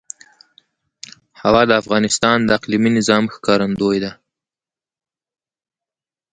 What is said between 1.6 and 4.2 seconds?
د افغانستان د اقلیمي نظام ښکارندوی ده.